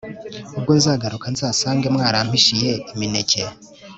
[0.57, 3.41] ubwo nzagaruka nzasange mwarampishiye imineke